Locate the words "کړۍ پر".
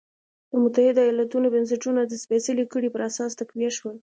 2.71-3.01